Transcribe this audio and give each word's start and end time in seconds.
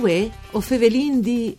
Uè, 0.00 0.30
o 0.52 0.60
fevelin 0.60 1.20
di... 1.20 1.56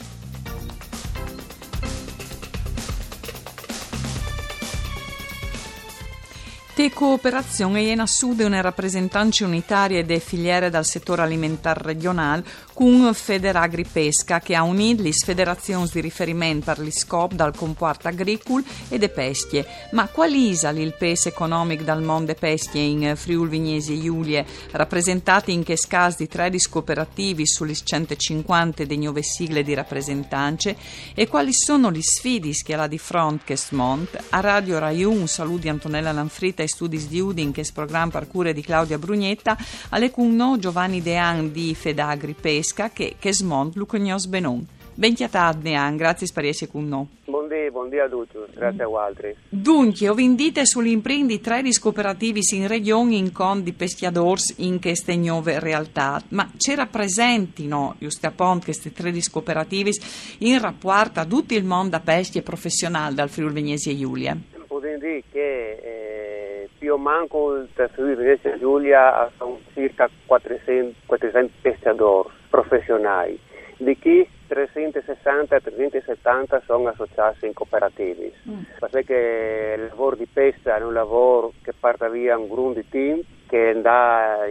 Te 6.74 6.90
cooperazione 6.94 7.80
è 7.80 7.92
in 7.92 8.00
assude 8.00 8.46
una 8.46 8.62
rappresentanza 8.62 9.44
unitaria 9.44 10.00
e 10.00 10.20
filiere 10.20 10.70
dal 10.70 10.86
settore 10.86 11.22
alimentare 11.24 11.82
regionale 11.84 12.46
con 12.80 13.14
Federagri 13.14 13.84
Pesca 13.84 14.40
che 14.40 14.56
ha 14.56 14.64
unito 14.64 15.04
le 15.04 15.12
federazioni 15.12 15.90
di 15.92 16.00
riferimento 16.00 16.72
per 16.72 16.82
gli 16.82 16.92
scop 16.92 17.34
dal 17.34 17.54
comparto 17.54 18.08
agricolo 18.08 18.64
e 18.88 18.98
de 18.98 19.10
pesche. 19.10 19.68
Ma 19.92 20.08
quali 20.08 20.48
isa 20.48 20.70
il 20.70 20.96
peso 20.98 21.28
economico 21.28 21.84
dal 21.84 22.02
mondo 22.02 22.34
pesche 22.36 22.78
in 22.78 23.16
Friuli 23.18 23.50
Vignesi 23.50 23.96
e 23.96 24.02
Giulie, 24.02 24.46
rappresentati 24.72 25.52
in 25.52 25.64
che 25.64 25.76
scas 25.76 26.16
di 26.16 26.30
13 26.30 26.70
cooperativi 26.70 27.46
sulle 27.46 27.76
150 27.76 28.86
di 28.86 28.98
nuove 28.98 29.24
sigle 29.24 29.62
di 29.62 29.74
rappresentanze 29.74 30.78
e 31.14 31.28
quali 31.28 31.52
sono 31.52 31.90
le 31.90 32.02
sfide 32.02 32.52
che 32.64 32.76
ha 32.76 32.88
di 32.88 32.98
fronte 32.98 33.44
che 33.44 33.58
smont? 33.58 34.18
A 34.30 34.40
Radio 34.40 34.80
Rai 34.80 35.04
1 35.04 35.26
saluti 35.26 35.68
Antonella 35.68 36.14
Lanfrita 36.14 36.64
e 36.64 36.70
studi 36.70 37.06
di 37.06 37.20
Udin 37.20 37.52
che 37.52 37.60
è 37.60 37.66
programma 37.74 38.12
per 38.12 38.28
cure 38.30 38.54
di 38.54 38.62
Claudia 38.62 38.98
Brugnetta, 38.98 39.58
alle 39.90 40.14
no 40.16 40.58
Giovanni 40.58 41.02
Dean 41.02 41.52
di 41.52 41.76
Fedagri 41.76 42.36
Pesca 42.40 42.68
pesca 42.70 42.90
che, 42.90 43.16
che 43.20 43.34
smont 43.34 43.76
lucognos 43.76 44.28
benon. 44.28 44.66
Ben 44.94 45.14
chiatad 45.14 45.64
nean, 45.64 45.96
grazie 45.96 46.28
per 46.34 46.44
essere 46.44 46.70
con 46.70 46.88
noi. 46.88 47.08
Buondì, 47.26 47.72
buondì 47.72 48.00
a 48.00 48.10
tutti, 48.10 48.38
grazie 48.54 48.84
a 48.84 48.88
voi. 48.88 49.36
Dunque, 49.48 50.10
ho 50.10 50.14
vendite 50.14 50.66
sull'imprendi 50.66 51.40
tre 51.40 51.62
cooperativi 51.80 52.42
in 52.52 52.68
regione 52.68 53.16
in 53.16 53.32
con 53.32 53.64
di 53.64 53.72
peschiadors 53.72 54.56
in 54.58 54.82
queste 54.82 55.16
nuove 55.16 55.60
realtà, 55.60 56.22
ma 56.30 56.52
ci 56.58 56.76
rappresentino, 56.76 57.96
giusto 57.98 58.28
appunto, 58.28 58.66
queste 58.66 58.92
tre 58.92 59.14
cooperativi 59.32 59.92
in 60.40 60.60
rapporto 60.60 61.22
a 61.22 61.26
tutto 61.26 61.54
il 61.54 61.64
mondo 61.64 61.92
da 61.92 62.02
pesche 62.02 62.42
professionale 62.42 63.16
dal 63.16 63.30
Friuli 63.30 63.54
Vegnesi 63.54 63.92
e 63.92 63.98
Giulia? 63.98 64.38
Posso 64.68 64.86
dire 64.86 65.24
che 65.32 65.80
eh, 65.82 66.70
più 66.78 66.94
o 66.94 66.98
meno 66.98 67.56
il 67.56 67.90
Friuli 67.94 68.16
Vegnesi 68.16 68.48
e 68.48 68.60
Giulia 68.60 69.32
sono 69.38 69.60
circa 69.74 70.10
400, 70.26 70.94
400 71.06 71.52
pescadores 71.62 72.38
professionali, 72.50 73.40
di 73.78 73.98
chi 73.98 74.28
360 74.48 75.56
e 75.56 75.62
370 75.62 76.62
sono 76.66 76.90
associati 76.90 77.46
in 77.46 77.54
cooperativi. 77.54 78.34
Mm. 78.50 78.62
Perché 78.90 79.76
il 79.78 79.86
lavoro 79.88 80.16
di 80.16 80.28
pesca 80.32 80.76
è 80.76 80.84
un 80.84 80.94
lavoro 80.94 81.54
che 81.62 81.74
parte 81.80 82.10
via 82.10 82.38
un 82.38 82.50
grande 82.50 82.86
team 82.90 83.22
che 83.50 83.74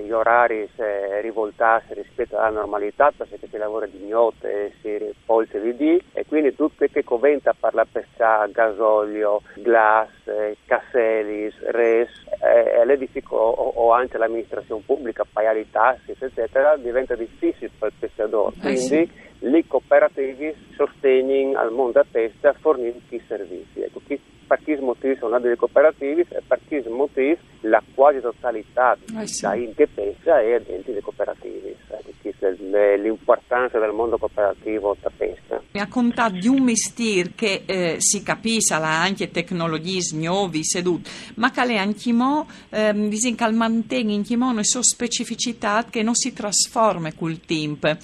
gli 0.03 0.11
orari 0.11 0.69
se 0.75 1.21
rivoltarsi 1.21 1.95
rispetto 1.95 2.37
alla 2.37 2.51
normalità 2.51 3.13
perché 3.17 3.39
si 3.49 3.57
lavora 3.57 3.87
di 3.87 4.09
notte 4.09 4.73
si 4.81 5.15
polse 5.25 5.61
di 5.61 5.77
dì 5.77 6.03
e 6.13 6.27
quindi 6.27 6.55
tutto 6.57 6.85
che 6.91 7.05
conventa 7.05 7.55
per 7.59 7.75
la 7.75 7.87
pesca 7.91 8.45
gasolio, 8.47 9.43
glass, 9.55 10.11
eh, 10.25 10.57
casselis, 10.67 11.55
res 11.71 12.09
eh, 12.43 12.85
l'edificio 12.85 13.37
o, 13.37 13.73
o, 13.77 13.93
anche 13.93 14.19
l'amministrazione 14.19 14.83
pubblica 14.85 15.25
pagare 15.31 15.61
i 15.61 15.71
tassi 15.71 16.17
eccetera 16.19 16.77
diventa 16.77 17.15
difficile 17.15 17.71
per 17.79 17.89
il 17.89 17.95
pescatore 18.01 18.57
eh 18.57 18.61
quindi 18.61 18.81
sì. 18.81 19.11
le 19.39 19.65
cooperative 19.67 20.57
sostengono 20.75 21.59
al 21.59 21.71
mondo 21.71 22.01
a 22.01 22.07
pesca 22.11 22.53
fornendo 22.53 22.99
servizi 23.27 23.83
ecco, 23.83 24.01
chi 24.07 24.21
chi 24.57 24.75
motivi 24.81 25.17
sono 25.17 25.39
delle 25.39 25.57
cooperative 25.57 26.27
e 26.29 26.43
per 26.47 26.61
chi 26.67 26.83
motivi 26.89 27.37
la 27.63 27.83
quasi 27.95 28.21
totalità 28.21 28.97
eh 29.19 29.27
sì. 29.27 29.43
da 29.43 29.55
è 30.41 30.61
dentro 30.61 30.93
le 30.93 31.01
cooperative. 31.01 31.77
L'importanza 32.99 33.79
del 33.79 33.93
mondo 33.93 34.19
cooperativo 34.19 34.97
da 35.01 35.11
pesca. 35.15 35.61
Mi 35.73 35.81
ha 35.81 35.89
contato 35.89 36.35
di 36.35 36.47
un 36.47 36.63
mestiere 36.63 37.33
che 37.35 37.63
eh, 37.65 37.97
si 37.99 38.23
capisce 38.23 38.75
anche 38.75 39.31
tecnologie 39.31 40.01
nuove 40.15 40.63
sedute, 40.63 41.09
ma 41.37 41.51
che 41.51 41.77
anche 41.77 42.13
mo, 42.13 42.47
ehm, 42.71 43.11
che 43.35 43.51
mantiene 43.51 44.13
in 44.13 44.25
una 44.41 44.63
sua 44.63 44.83
specificità 44.83 45.85
che 45.89 46.03
non 46.03 46.15
si 46.15 46.33
trasforma 46.33 47.13
col 47.15 47.41
tempo 47.41 47.97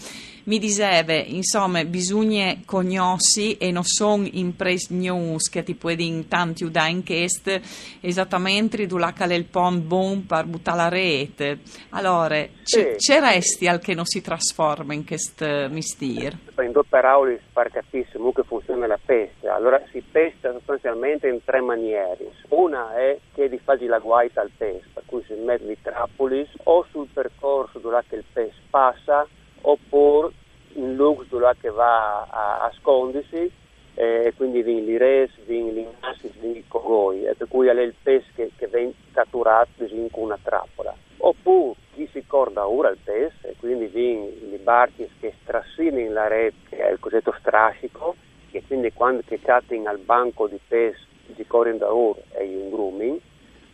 mi 0.44 0.58
diceva, 0.58 1.14
insomma, 1.14 1.84
bisogna 1.84 2.56
conoscere 2.64 3.58
e 3.58 3.70
non 3.70 3.84
sono 3.84 4.28
imprese 4.32 4.92
news 4.94 5.48
che 5.48 5.62
ti 5.62 5.74
puoi 5.74 6.06
in 6.06 6.28
tanti 6.28 6.70
da 6.70 6.86
inchieste 6.86 7.62
esattamente 8.00 8.86
dove 8.86 9.12
è 9.16 9.32
il 9.32 9.44
pont 9.44 9.82
buon 9.82 10.26
per 10.26 10.44
buttare 10.44 10.76
la 10.76 10.88
rete. 10.88 11.58
Allora, 11.90 12.36
sì. 12.62 12.94
c'è 12.96 13.20
resti 13.20 13.68
al 13.68 13.80
che 13.80 13.94
non 13.94 14.04
si 14.04 14.20
trasforma 14.20 14.92
in 14.92 15.06
questo 15.06 15.46
mestiere? 15.70 16.38
In 16.58 16.72
due 16.72 16.84
parole 16.88 17.40
per 17.52 17.70
capire 17.70 18.08
come 18.12 18.32
funziona 18.46 18.86
la 18.86 18.98
pesca. 19.02 19.54
Allora, 19.54 19.80
si 19.90 20.02
pesca 20.02 20.52
sostanzialmente 20.52 21.28
in 21.28 21.42
tre 21.44 21.60
maniere. 21.60 22.32
Una 22.48 22.94
è 22.96 23.18
che 23.34 23.48
di 23.48 23.58
fare 23.62 23.86
la 23.86 23.98
guaita 23.98 24.40
al 24.40 24.50
pesce, 24.56 24.88
per 24.92 25.04
cui 25.06 25.22
si 25.26 25.34
mette 25.34 25.70
i 25.70 25.78
trappoli 25.80 26.46
o 26.64 26.84
sul 26.90 27.08
percorso 27.12 27.78
dove 27.78 28.02
il 28.10 28.24
pesce 28.32 28.60
passa 28.70 29.26
oppure 29.64 30.30
in 30.74 30.94
lux 30.96 31.26
che 31.60 31.70
va 31.70 32.22
a, 32.22 32.64
a 32.64 32.72
scondersi 32.78 33.50
e 33.94 34.32
quindi 34.36 34.62
vin 34.62 34.84
l'ires, 34.84 35.30
vin 35.44 35.72
l'inassis, 35.72 36.32
vin 36.40 36.56
il 36.56 36.64
cogoi 36.66 37.24
e 37.24 37.34
per 37.34 37.46
cui 37.48 37.68
è 37.68 37.72
il 37.80 37.94
pesce 38.02 38.28
che, 38.34 38.50
che 38.56 38.66
viene 38.66 38.92
catturato 39.12 39.84
in 39.84 40.08
una 40.12 40.38
trappola. 40.42 40.94
Oppure 41.18 41.76
chi 41.92 42.08
si 42.12 42.24
corda 42.26 42.66
ora 42.66 42.90
il 42.90 42.98
pesce 43.02 43.50
e 43.50 43.54
quindi 43.58 43.86
vin 43.86 44.24
i 44.52 44.58
barchi 44.58 45.08
che 45.20 45.34
strassinano 45.42 46.12
la 46.12 46.26
rete 46.26 46.56
che 46.68 46.78
è 46.78 46.90
il 46.90 46.98
cosiddetto 46.98 47.34
strascico 47.38 48.16
che 48.50 48.62
quindi 48.66 48.92
quando 48.92 49.22
che 49.24 49.40
chatten 49.40 49.86
al 49.86 49.98
banco 49.98 50.48
di 50.48 50.58
pesce 50.66 51.06
si 51.34 51.46
corrono 51.46 51.78
da 51.78 51.94
ora 51.94 52.20
è 52.30 52.42
un 52.42 52.70
grooming 52.70 53.20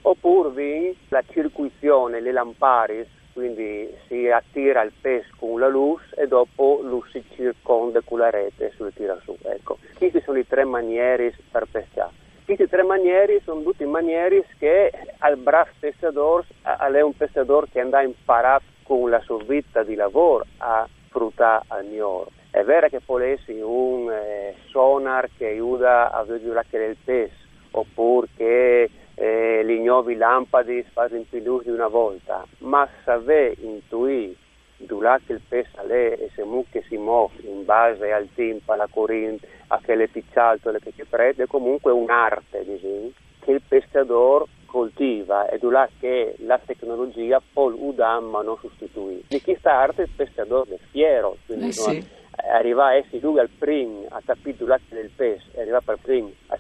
oppure 0.03 0.51
vin 0.51 0.95
la 1.09 1.23
circuizione, 1.31 2.21
le 2.21 2.33
lamparis 2.33 3.09
quindi 3.41 3.91
si 4.07 4.29
attira 4.29 4.83
il 4.83 4.93
pesce 5.01 5.31
con 5.39 5.59
la 5.59 5.69
luce 5.69 6.15
e 6.15 6.27
dopo 6.27 6.81
lo 6.83 7.03
si 7.11 7.25
circonda 7.35 8.03
con 8.05 8.19
la 8.19 8.29
rete 8.29 8.67
e 8.67 8.73
si 8.77 8.85
tira 8.95 9.19
su. 9.25 9.35
Ecco, 9.43 9.79
queste 9.97 10.21
sono 10.21 10.37
le 10.37 10.47
tre 10.47 10.65
maniere 10.65 11.35
per 11.51 11.67
pescare. 11.71 12.13
Queste 12.45 12.69
tre 12.69 12.83
maniere 12.83 13.41
sono 13.43 13.63
tutte 13.63 13.87
maniere 13.87 14.45
che 14.59 14.93
al 15.19 15.39
bravo 15.39 15.71
pescatore 15.79 16.45
è 16.63 17.01
un 17.01 17.17
pescatore 17.17 17.69
che 17.73 17.81
andrà 17.81 18.01
a 18.01 18.03
imparare 18.03 18.65
con 18.83 19.09
la 19.09 19.21
sua 19.21 19.43
vita 19.43 19.83
di 19.83 19.95
lavoro 19.95 20.45
a 20.59 20.87
fruttare 21.09 21.65
al 21.69 21.87
gnoro. 21.87 22.31
È 22.51 22.63
vero 22.63 22.89
che 22.89 23.01
può 23.01 23.19
essere 23.21 23.63
un 23.63 24.11
eh, 24.11 24.55
sonar 24.69 25.31
che 25.39 25.47
aiuta 25.47 26.11
a 26.13 26.25
vedere 26.25 26.89
il 26.89 26.97
pesce, 27.03 27.47
oppure 27.71 28.27
che 28.37 28.91
eh, 29.21 29.63
le 29.63 29.79
nuove 29.81 30.17
lampade 30.17 30.83
fanno 30.95 31.23
più 31.29 31.43
luce 31.43 31.65
di 31.65 31.77
una 31.77 31.89
volta, 31.89 32.43
ma 32.61 32.89
sapere 33.05 33.55
intuire 33.61 34.33
durante 34.79 35.35
il 35.35 35.43
pesale 35.47 36.19
e 36.19 36.31
se 36.35 36.43
mucche 36.43 36.83
si 36.89 36.97
muove 36.97 37.35
in 37.43 37.67
base 37.67 38.11
al 38.13 38.29
tempo, 38.35 38.73
alla 38.73 38.89
corrente, 38.91 39.47
a 39.67 39.81
quelle 39.85 40.09
piccialtole 40.09 40.81
che 40.81 40.95
ci 40.97 41.05
prende, 41.05 41.43
è 41.43 41.47
comunque 41.47 41.93
un'arte 41.93 42.65
diciamo, 42.65 43.11
che 43.41 43.51
il 43.53 43.63
pescatore 43.69 44.47
coltiva 44.65 45.51
e 45.51 45.59
durante 45.59 45.93
che 46.01 46.35
la 46.39 46.59
tecnologia 46.65 47.43
può 47.53 47.71
udare 47.71 48.25
ma 48.25 48.41
non 48.41 48.57
sostituire. 48.59 49.21
Di 49.29 49.43
questa 49.43 49.75
arte 49.75 50.03
il 50.03 50.11
pescatore 50.17 50.77
è 50.77 50.79
fiero, 50.91 51.37
quindi 51.45 51.69
eh 51.69 51.73
sì. 51.73 52.03
arriva 52.51 52.87
a 52.87 52.95
essere 52.95 53.21
lui 53.21 53.39
al 53.39 53.51
primo 53.51 54.07
a 54.09 54.23
capire 54.25 54.57
del 54.89 55.11
pesce, 55.15 55.61
arriva 55.61 55.83
per 55.83 55.99
primo 56.01 56.31
a 56.47 56.59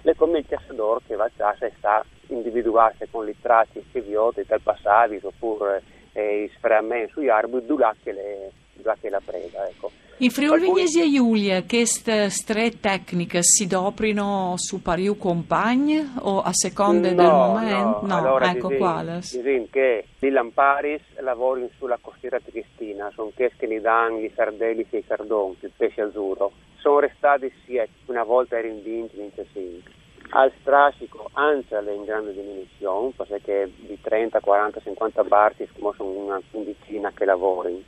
ciappalo, 0.00 0.02
le 0.02 0.14
comunicazioni 0.16 0.98
che 1.06 1.16
va 1.16 1.24
a 1.24 1.56
sta 1.76 2.04
individuarsi 2.28 3.06
con 3.10 3.24
le 3.24 3.34
tracce 3.40 3.84
che 3.92 4.00
vi 4.00 4.14
ho 4.14 4.32
del 4.34 4.60
passato 4.62 5.14
oppure 5.22 5.82
eh, 6.12 6.44
i 6.44 6.52
sframenti 6.56 7.12
sugli 7.12 7.28
arbori 7.28 7.66
dove 7.66 7.84
che, 8.02 8.12
le, 8.12 8.52
che 9.00 9.08
la 9.08 9.20
preda. 9.24 9.68
Ecco. 9.68 9.90
In 10.18 10.30
Friuli 10.30 10.60
Vignesi 10.60 11.00
e 11.00 11.10
Giulia, 11.10 11.62
queste 11.64 12.28
tre 12.44 12.78
tecniche 12.78 13.42
si 13.42 13.66
doprino 13.66 14.54
su 14.56 14.82
pariu 14.82 15.16
compagni 15.16 16.12
o 16.18 16.42
a 16.42 16.52
seconda 16.52 17.10
no, 17.10 17.14
del 17.16 17.30
momento? 17.30 18.00
No, 18.02 18.06
no 18.06 18.16
allora, 18.16 18.50
ecco 18.50 18.68
quale. 18.76 19.20
Disin 19.20 19.70
che 19.70 20.04
i 20.18 20.28
lamparis 20.28 21.00
lavorano 21.20 21.70
sulla 21.78 21.98
costiera 22.00 22.38
triestina, 22.38 23.10
sono 23.14 23.32
che 23.34 23.50
ne 23.66 23.80
danno 23.80 24.18
i 24.18 24.30
sardelli 24.34 24.86
e 24.90 24.98
i 24.98 25.04
cardoni, 25.06 25.56
il 25.60 25.72
pesce 25.74 26.02
azzurro 26.02 26.52
sono 26.80 27.00
restati 27.00 27.52
sì, 27.64 27.80
una 28.06 28.24
volta 28.24 28.58
erano 28.58 28.74
in 28.74 28.82
20, 28.82 29.16
25. 29.16 29.92
Al 30.32 30.52
strascico 30.60 31.28
anche 31.32 31.76
è 31.76 31.90
in 31.92 32.04
grande 32.04 32.32
diminuzione, 32.32 33.12
perché 33.16 33.70
di 33.76 33.98
30, 34.00 34.40
40, 34.40 34.80
50 34.80 35.24
barchi 35.24 35.68
sono 35.74 36.10
una 36.10 36.40
quindicina 36.50 37.10
che 37.12 37.24
lavorano. 37.24 37.80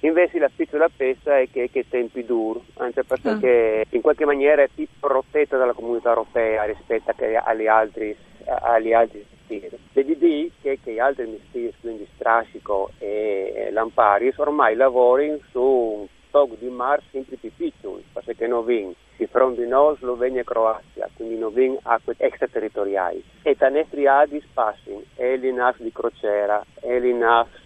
Invece 0.00 0.38
la 0.38 0.50
piccola 0.54 0.88
pesca 0.94 1.38
è 1.38 1.48
che, 1.50 1.70
che 1.70 1.86
tempi 1.88 2.24
duri, 2.24 2.60
anche 2.76 3.02
perché 3.02 3.84
ah. 3.84 3.94
in 3.96 4.00
qualche 4.00 4.24
maniera 4.24 4.62
è 4.62 4.68
più 4.72 4.86
protetta 4.98 5.56
dalla 5.56 5.72
comunità 5.72 6.10
europea 6.10 6.64
rispetto 6.64 7.12
agli 7.44 7.66
altri, 7.66 8.16
agli 8.44 8.92
altri 8.92 9.26
mestieri. 9.28 9.76
Vedi 9.92 10.52
che, 10.62 10.78
che 10.82 10.92
gli 10.92 10.98
altri 10.98 11.26
mestieri, 11.26 11.74
quindi 11.80 12.06
strascico 12.14 12.90
e 12.98 13.70
lampari, 13.72 14.32
ormai 14.36 14.76
lavorano 14.76 15.38
su 15.50 16.06
stock 16.28 16.58
di 16.58 16.68
mar 16.68 17.02
sempre 17.10 17.36
più 17.36 17.50
piccoli, 17.54 18.04
perché 18.12 18.46
non 18.46 18.64
vengono 18.64 18.94
di 19.16 19.26
fronte 19.26 19.64
a 19.64 19.96
Slovenia 19.98 20.42
e 20.42 20.44
Croazia, 20.44 21.10
quindi 21.16 21.36
non 21.36 21.52
vengono 21.52 21.80
acque 21.82 22.14
extraterritoriali. 22.18 23.22
E 23.42 23.56
da 23.58 23.68
nostri 23.68 24.06
adi 24.06 24.40
passano 24.52 25.02
e 25.20 25.36
le 25.36 25.50
di 25.82 25.90
crociera, 25.90 26.64
e 26.80 27.00
le 27.00 27.12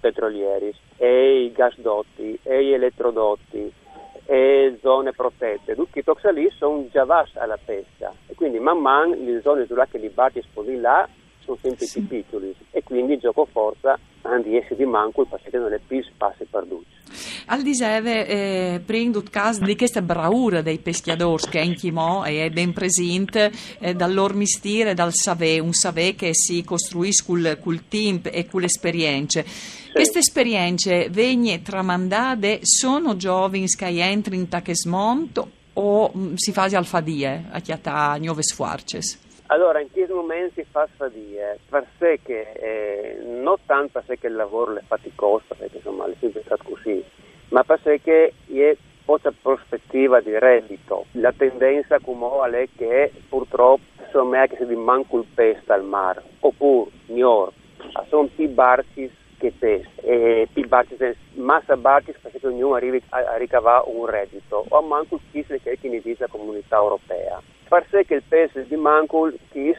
petrolieri, 0.00 0.74
e 0.96 1.42
i 1.42 1.52
gasdotti, 1.52 2.38
e 2.42 2.64
gli 2.64 2.72
elettrodotti, 2.72 3.70
e 4.24 4.78
zone 4.80 5.12
protette. 5.12 5.74
Tutti 5.74 5.98
i 5.98 6.02
lì 6.30 6.48
sono 6.56 6.86
già 6.90 7.04
vasti 7.04 7.36
alla 7.36 7.58
pesca 7.62 8.10
e 8.26 8.34
quindi 8.34 8.58
man 8.58 8.78
mano 8.78 9.14
le 9.14 9.42
zone 9.42 9.66
dove 9.66 9.86
li 9.98 10.08
batti 10.08 10.38
esposti 10.38 10.80
là 10.80 11.06
sono 11.52 11.58
sempre 11.60 11.86
sì. 11.86 12.00
più 12.00 12.08
piccoli 12.08 12.54
e 12.70 12.82
quindi 12.82 13.18
gioco 13.18 13.46
forza 13.50 13.98
di 14.42 14.56
essere 14.56 14.76
di 14.76 14.84
manco 14.84 15.24
perché 15.24 15.58
non 15.58 15.72
è 15.72 15.80
più 15.84 16.02
spazio 16.02 16.46
perduto. 16.48 16.84
Al 17.46 17.62
diseve 17.62 18.26
eh, 18.26 18.80
prendo 18.84 19.22
caso 19.28 19.64
di 19.64 19.76
questa 19.76 20.00
bravura 20.00 20.62
dei 20.62 20.78
peschiadori 20.78 21.48
che 21.50 21.60
in 21.60 21.74
Chimò 21.74 22.22
è 22.22 22.48
ben 22.50 22.72
presente 22.72 23.50
eh, 23.80 23.94
dal 23.94 24.14
loro 24.14 24.34
mistero 24.34 24.94
dal 24.94 25.12
savè, 25.12 25.58
un 25.58 25.72
savè 25.72 26.14
che 26.14 26.30
si 26.32 26.62
costruisce 26.64 27.24
col, 27.26 27.58
col 27.60 27.88
team 27.88 28.20
e 28.24 28.46
con 28.46 28.60
le 28.60 28.66
esperienze. 28.66 29.44
Sì. 29.44 29.90
Queste 29.92 30.20
esperienze 30.20 31.08
vengono 31.10 31.60
tramandate, 31.60 32.60
sono 32.62 33.16
giovani 33.16 33.66
che 33.66 33.86
entrano 33.86 34.40
in 34.40 34.48
Tachesmont 34.48 35.46
o 35.74 36.10
mh, 36.12 36.18
mm, 36.18 36.34
si 36.34 36.52
fa 36.52 36.62
al 36.62 36.86
fadie 36.86 37.44
a 37.50 37.60
chiata 37.60 38.16
nuove 38.18 38.42
sforces? 38.42 39.18
Allora, 39.52 39.80
in 39.80 39.90
questo 39.90 40.14
momento 40.14 40.54
si 40.54 40.64
fa 40.70 40.88
sfadie, 40.94 41.58
per 41.68 41.86
sé 41.98 42.20
che, 42.22 42.52
eh, 42.54 43.18
non 43.22 43.56
tanto 43.66 43.90
per 43.92 44.04
sé 44.06 44.18
che 44.18 44.28
il 44.28 44.34
lavoro 44.34 44.74
è 44.74 44.80
faticoso, 44.86 45.44
perché 45.58 45.76
insomma 45.76 46.06
è 46.06 46.14
sempre 46.20 46.40
stato 46.42 46.64
così, 46.64 47.04
ma 47.50 47.62
per 47.62 47.78
sé 47.82 48.00
che 48.00 48.32
è 48.46 48.76
poca 49.04 49.30
prospettiva 49.30 50.22
di 50.22 50.38
reddito. 50.38 51.04
La 51.12 51.34
tendenza 51.36 51.98
come 51.98 52.28
è 52.60 52.66
che 52.74 53.12
purtroppo 53.28 53.82
insomma, 54.02 54.42
è 54.42 54.48
che 54.48 54.64
si 54.66 54.74
manca 54.74 55.16
il 55.16 55.26
pesce 55.34 55.70
al 55.70 55.84
mare, 55.84 56.22
oppure, 56.40 56.90
miglior, 57.08 57.52
sono 58.08 58.30
più 58.34 58.48
barci 58.48 59.14
che 59.36 59.52
pesce, 59.58 59.90
e 60.00 60.48
più 60.50 60.66
barci, 60.66 60.96
massa 61.34 61.76
barci 61.76 62.14
perché 62.22 62.46
ognuno 62.46 62.76
arrivi 62.76 63.02
a, 63.10 63.18
a 63.18 63.36
ricavare 63.36 63.84
un 63.88 64.06
reddito, 64.06 64.64
o 64.66 64.80
manco 64.80 65.20
chi 65.30 65.44
se 65.46 65.60
che 65.60 65.72
è 65.78 66.14
la 66.16 66.26
comunità 66.28 66.76
europea 66.76 67.38
far 67.72 67.86
sì 67.88 68.04
che 68.04 68.16
il 68.16 68.22
paese 68.28 68.66
di 68.68 68.76
Mancul, 68.76 69.34
eh, 69.54 69.72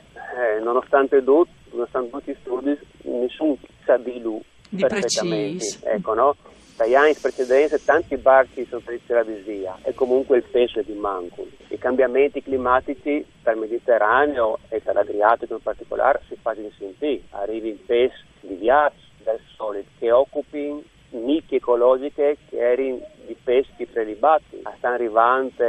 nonostante 0.64 1.24
tutto, 1.24 1.52
nonostante 1.70 2.10
tutti 2.10 2.32
gli 2.32 2.38
studi, 2.42 2.80
nessuno 3.04 3.56
sa 3.86 3.98
di 3.98 4.20
lui 4.20 4.42
di 4.68 4.82
perfettamente. 4.82 5.78
Ecco, 5.84 6.16
no? 6.16 6.36
Dagli 6.76 6.96
anni 6.96 7.14
precedenti 7.14 7.76
tanti 7.86 8.18
barchi 8.18 8.66
sono 8.66 8.82
stati 8.82 9.00
la 9.10 9.22
via 9.22 9.78
e 9.84 9.94
comunque 9.94 10.38
il 10.38 10.44
peso 10.44 10.82
di 10.82 10.94
Mancul. 10.94 11.48
I 11.68 11.78
cambiamenti 11.78 12.42
climatici 12.42 13.24
dal 13.44 13.60
Mediterraneo 13.60 14.58
e 14.70 14.82
dall'Adriatico 14.84 15.54
in 15.54 15.62
particolare 15.62 16.22
si 16.28 16.36
fanno 16.42 16.68
sentire. 16.76 17.22
Arrivi 17.30 17.70
il 17.70 17.80
peso 17.86 18.16
di 18.40 18.58
ghiaccio 18.58 19.06
del 19.24 19.40
sole 19.56 19.86
che 20.00 20.12
occupi 20.12 20.84
nicchie 21.12 21.58
ecologiche 21.58 22.38
che 22.50 22.58
erano 22.58 23.02
di 23.28 23.38
peschi 23.44 23.86
prelibati. 23.86 24.64
Stanno 24.78 24.96
arrivando 24.96 25.64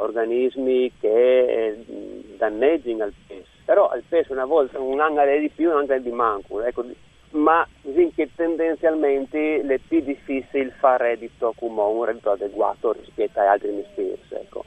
organismi 0.00 0.92
che 0.98 1.68
eh, 1.68 1.84
danneggiano 2.36 3.04
il 3.04 3.14
pesce. 3.26 3.48
Però 3.64 3.94
il 3.94 4.02
pesce 4.08 4.32
una 4.32 4.44
volta 4.44 4.80
un 4.80 5.00
anno 5.00 5.24
di 5.38 5.48
più, 5.48 5.70
un 5.70 5.88
anno 5.88 5.98
di 5.98 6.10
manco, 6.10 6.62
ecco, 6.62 6.84
ma 7.30 7.66
che 8.14 8.28
tendenzialmente 8.34 9.60
è 9.60 9.78
più 9.86 10.00
difficile 10.00 10.74
fare 10.78 11.10
reddito 11.10 11.54
come 11.56 11.80
un 11.82 12.04
reddito 12.04 12.32
adeguato 12.32 12.92
rispetto 12.92 13.38
agli 13.38 13.46
altri 13.46 13.70
mestieri. 13.70 14.20
Ecco. 14.30 14.64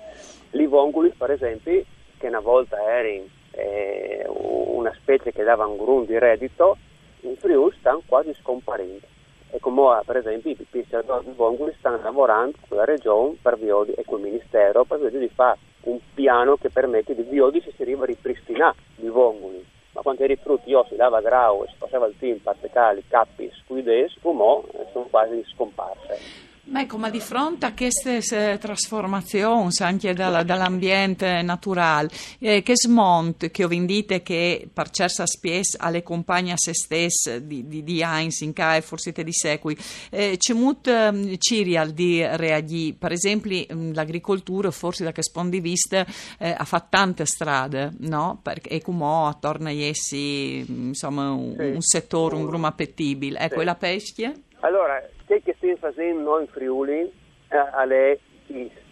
L'ivonguli, 0.51 1.13
per 1.18 1.31
esempio, 1.31 1.83
che 2.18 2.27
una 2.27 2.39
volta 2.39 2.81
era 2.81 3.07
eh, 3.51 4.25
una 4.27 4.94
specie 4.94 5.31
che 5.31 5.44
dava 5.44 5.65
un 5.65 5.77
grun 5.77 6.06
di 6.06 6.18
reddito, 6.18 6.77
in 7.21 7.35
Friuli 7.35 7.75
stanno 7.80 8.01
quasi 8.06 8.33
scomparendo 8.39 9.12
e 9.54 9.60
come 9.60 10.02
per 10.04 10.18
esempio 10.18 10.50
i 10.50 10.68
pescatori 10.68 11.26
di 11.26 11.34
Vongoli 11.36 11.76
stanno 11.78 12.00
lavorando 12.02 12.58
con 12.68 12.76
la 12.76 12.86
regione 12.86 13.38
per 13.40 13.56
Viodi 13.60 13.92
e 13.92 14.04
col 14.04 14.20
Ministero 14.20 14.84
per 14.84 14.98
vedere 14.98 15.28
di 15.28 15.32
fare 15.32 15.60
un 15.82 16.00
piano 16.16 16.58
che 16.58 16.72
permette 16.72 17.14
di 17.14 17.22
Viodi 17.22 17.62
si 17.62 17.82
arriva 17.82 18.02
a 18.02 18.08
ripristinare 18.08 18.76
i 18.96 19.10
Vongoli. 19.10 19.64
Ma 19.92 20.02
quando 20.02 20.24
eri 20.24 20.38
frutti 20.38 20.72
io 20.72 20.84
si 20.90 20.96
lava 20.96 21.22
grau 21.22 21.64
e 21.64 21.68
si 21.68 21.76
passava 21.78 22.08
il 22.08 22.16
team, 22.18 22.40
partecali, 22.40 23.04
cappi, 23.08 23.52
scuides, 23.64 24.18
come 24.24 24.64
sono 24.92 25.06
quasi 25.12 25.44
scomparse. 25.54 26.53
Ecco, 26.71 26.98
ma 26.98 27.10
di 27.10 27.19
fronte 27.19 27.65
a 27.65 27.74
queste 27.74 28.19
eh, 28.31 28.57
trasformazioni 28.57 29.69
anche 29.80 30.13
dalla, 30.13 30.44
dall'ambiente 30.44 31.42
naturale, 31.42 32.10
eh, 32.39 32.63
che 32.63 32.74
smont 32.75 33.51
che 33.51 33.65
ho 33.65 33.68
vendite 33.68 34.24
che 34.24 34.69
per 34.71 34.89
certa 34.89 35.25
spes 35.25 35.75
alle 35.77 36.04
compagne 36.04 36.54
a 36.54 36.57
se 36.57 36.74
stesse 36.74 37.45
di, 37.45 37.68
di, 37.68 37.83
di 37.83 38.01
Heinz 38.01 38.39
in 38.42 38.54
CAE 38.54 38.81
forse 38.81 39.12
di 39.12 39.33
secoli, 39.33 39.77
eh, 40.10 40.38
c'è 40.38 40.54
molto 40.54 40.89
um, 40.89 41.36
cirial 41.38 41.92
di 41.92 42.25
reagì, 42.25 42.95
per 42.98 43.12
esempio 43.12 43.66
um, 43.69 43.94
l'agricoltura 43.94 44.71
forse 44.71 45.04
da 45.04 45.12
che 45.12 45.21
spunto 45.21 45.50
di 45.50 45.59
vista 45.59 46.06
eh, 46.39 46.56
ha 46.57 46.63
fatto 46.63 46.88
tante 46.92 47.25
strade, 47.25 47.92
no? 48.00 48.39
Perché, 48.42 48.69
e 48.69 48.81
come 48.81 49.27
attorno 49.27 49.68
a 49.68 49.71
essi 49.71 50.63
insomma 50.66 51.30
un, 51.31 51.56
sì. 51.57 51.66
un 51.66 51.81
settore, 51.81 52.36
un 52.36 52.45
grumo 52.45 52.68
appetibile, 52.68 53.38
ecco, 53.39 53.56
sì. 53.56 53.62
e 53.62 53.66
la 53.66 53.75
pesca? 53.75 54.33
Allora, 54.63 55.04
ciò 55.27 55.36
che 55.44 55.54
stiamo 55.57 55.75
facendo 55.75 56.21
noi 56.21 56.44
in 56.44 56.48
Friuli 56.48 57.12
eh, 57.50 57.88
è 57.89 58.18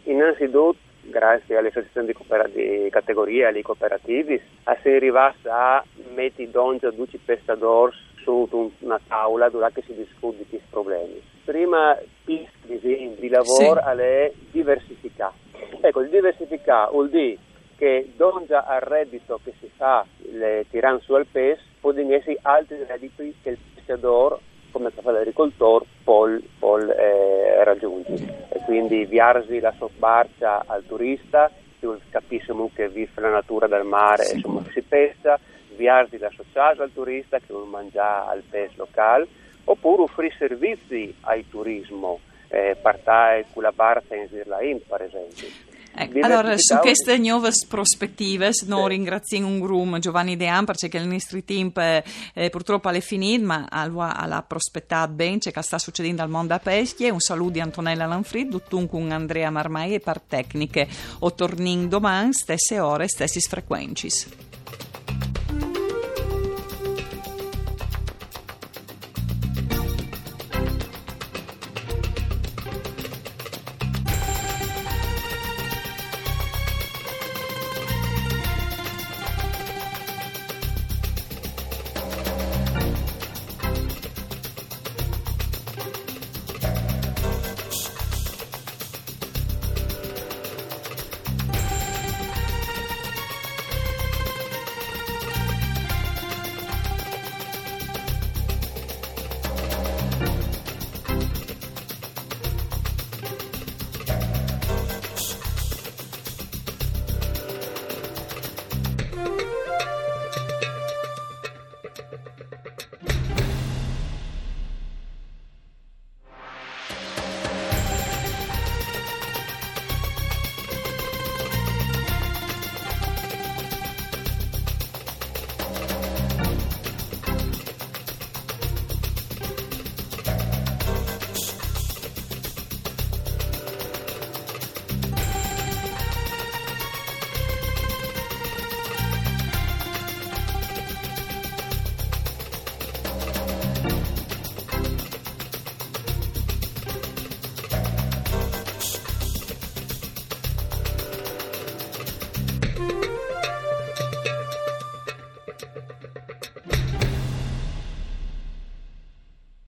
innanzitutto 0.04 0.78
grazie 1.04 1.56
alle 1.56 1.70
associazioni 1.70 2.08
di, 2.08 2.14
cooper- 2.14 2.50
di 2.52 2.90
categoria 2.90 3.48
alle 3.48 3.62
cooperative, 3.62 4.42
si 4.82 4.90
arriva 4.90 5.34
a 5.46 5.84
mettere 6.14 6.52
donne 6.52 6.80
a 6.82 6.92
12 6.92 7.20
pescatori 7.24 7.96
su 8.22 8.74
una 8.80 9.00
tavola 9.08 9.48
dove 9.48 9.72
si 9.86 9.94
discute 9.94 10.40
di 10.40 10.46
questi 10.50 10.68
problemi. 10.70 11.22
Prima 11.46 11.98
piste 12.26 12.80
di 12.80 13.30
lavoro 13.30 13.82
sì. 13.82 14.02
è 14.02 14.32
diversificare. 14.52 15.34
Ecco, 15.80 16.02
il 16.02 16.10
diversificare 16.10 16.92
vuol 16.92 17.10
dire 17.10 17.38
che 17.78 18.12
donde 18.18 18.56
al 18.56 18.82
reddito 18.82 19.40
che 19.42 19.54
si 19.62 19.72
fa 19.76 20.06
le 20.34 20.66
tirano 20.70 21.00
su 21.00 21.14
al 21.14 21.26
PES, 21.26 21.60
possono 21.80 22.14
essere 22.14 22.38
altri 22.42 22.84
redditi 22.86 23.36
che 23.42 23.52
il 23.52 23.58
pescatore 23.74 24.50
come 24.72 24.90
fa 24.90 25.12
l'agricoltore 25.12 25.86
poi, 26.04 26.42
poi 26.58 26.90
eh, 26.90 27.64
raggiungi. 27.64 28.14
E 28.50 28.62
quindi 28.66 29.06
viarsi 29.06 29.60
la 29.60 29.74
sopbarcia 29.78 30.64
al 30.66 30.84
turista 30.86 31.52
che 31.80 31.88
capisce 32.10 32.54
che 32.74 32.90
vive 32.90 33.10
la 33.16 33.30
natura 33.30 33.68
del 33.68 33.84
mare 33.84 34.30
e 34.30 34.36
insomma 34.36 34.64
si 34.72 34.82
pesca 34.82 35.40
viarsi 35.76 36.18
la 36.18 36.30
sociale 36.36 36.84
al 36.84 36.94
turista 36.94 37.40
che 37.40 37.52
non 37.52 37.68
mangia 37.70 38.28
al 38.28 38.44
pesce 38.48 38.76
locale 38.78 39.28
oppure 39.64 40.04
offrire 40.04 40.36
servizi 40.38 41.14
al 41.22 41.44
turismo 41.50 42.20
eh, 42.50 42.78
partire 42.80 43.46
con 43.52 43.64
la 43.64 43.72
barca 43.72 44.16
in 44.16 44.28
Sirlain 44.28 44.80
per 44.86 45.02
esempio 45.02 45.48
Ecco, 45.94 46.20
allora, 46.26 46.58
su 46.58 46.78
queste 46.78 47.18
nuove 47.18 47.52
prospettive, 47.68 48.52
noi 48.66 48.84
sì. 48.84 48.88
ringraziamo 48.90 49.48
un 49.48 49.60
groom 49.60 50.00
Giovanni 50.00 50.38
De 50.38 50.48
Am 50.48 50.66
perché 50.66 50.98
il 50.98 51.08
nostro 51.08 51.44
team 51.44 51.72
eh, 51.76 52.50
purtroppo 52.50 52.90
è 52.90 53.02
finito, 53.02 53.46
ma 53.46 53.66
ha 53.70 54.44
prospettato 54.48 55.12
bene 55.12 55.40
ciò 55.40 55.52
che 55.52 55.62
sta 55.62 55.78
succedendo 55.78 56.22
al 56.22 56.30
mondo 56.30 56.54
a 56.54 56.60
peschi. 56.60 57.10
Un 57.10 57.20
saluto 57.20 57.52
di 57.52 57.60
Antonella 57.60 58.06
Lanfrid, 58.06 58.50
tutto 58.50 58.86
con 58.88 59.12
Andrea 59.12 59.50
Marmai 59.50 59.96
e 59.96 60.00
per 60.00 60.22
tecniche. 60.22 60.88
O 61.20 61.34
torniamo 61.34 61.88
domani, 61.88 62.34
stesse 62.34 62.80
ore, 62.80 63.08
stessi 63.08 63.40
frequenci. 63.42 64.10